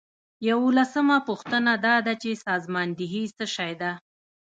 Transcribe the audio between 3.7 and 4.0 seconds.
ده.